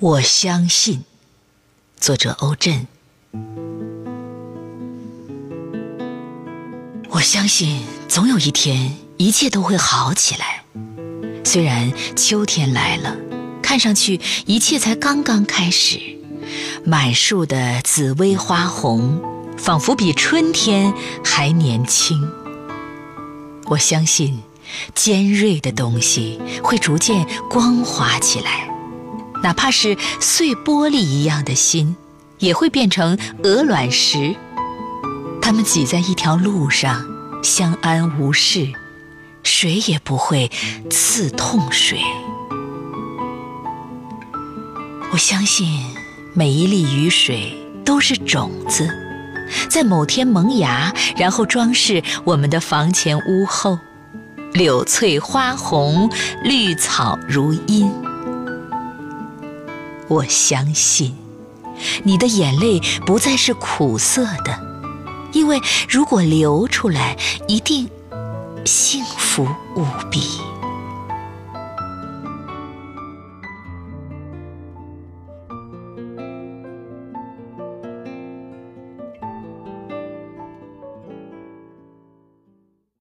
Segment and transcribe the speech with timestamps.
[0.00, 1.02] 我相信，
[1.98, 2.86] 作者欧震。
[7.10, 10.62] 我相信，总有一天，一切都会好起来。
[11.44, 13.16] 虽然秋天来了，
[13.60, 15.98] 看上去一切才刚刚开始，
[16.84, 19.20] 满树的紫薇花红，
[19.58, 20.94] 仿佛比春天
[21.24, 22.30] 还年轻。
[23.64, 24.38] 我相信，
[24.94, 28.67] 尖锐的东西会逐渐光滑起来。
[29.42, 31.96] 哪怕是碎玻璃一样的心，
[32.38, 34.34] 也会变成鹅卵石。
[35.40, 37.04] 它们挤在一条路上，
[37.42, 38.72] 相安无事，
[39.42, 40.50] 谁也不会
[40.90, 42.00] 刺痛谁。
[45.10, 45.66] 我相信，
[46.34, 48.86] 每一粒雨水都是种子，
[49.70, 53.78] 在某天萌芽，然后装饰我们的房前屋后，
[54.52, 56.10] 柳翠花红，
[56.44, 57.90] 绿草如茵。
[60.08, 61.14] 我相信，
[62.02, 64.58] 你的眼泪不再是苦涩的，
[65.32, 67.88] 因为如果流出来，一定
[68.64, 70.22] 幸福无比。